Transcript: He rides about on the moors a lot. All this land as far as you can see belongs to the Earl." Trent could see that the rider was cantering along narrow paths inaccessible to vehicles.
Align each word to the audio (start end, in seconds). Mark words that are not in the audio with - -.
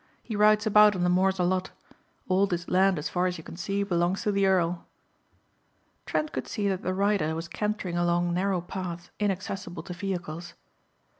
He 0.23 0.35
rides 0.35 0.65
about 0.65 0.95
on 0.95 1.03
the 1.03 1.11
moors 1.11 1.37
a 1.37 1.43
lot. 1.43 1.69
All 2.27 2.47
this 2.47 2.67
land 2.67 2.97
as 2.97 3.07
far 3.07 3.27
as 3.27 3.37
you 3.37 3.43
can 3.43 3.55
see 3.55 3.83
belongs 3.83 4.23
to 4.23 4.31
the 4.31 4.47
Earl." 4.47 4.87
Trent 6.07 6.31
could 6.31 6.47
see 6.47 6.67
that 6.69 6.81
the 6.81 6.91
rider 6.95 7.35
was 7.35 7.47
cantering 7.47 7.97
along 7.99 8.33
narrow 8.33 8.61
paths 8.61 9.11
inaccessible 9.19 9.83
to 9.83 9.93
vehicles. 9.93 10.55